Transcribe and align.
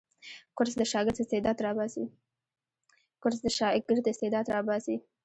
کورس 0.57 0.73
د 0.81 0.83
شاګرد 3.61 4.07
استعداد 4.41 4.47
راباسي. 4.53 4.95